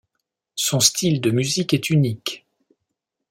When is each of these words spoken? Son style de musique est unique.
Son 0.55 0.79
style 0.79 1.21
de 1.21 1.29
musique 1.29 1.75
est 1.75 1.91
unique. 1.91 2.43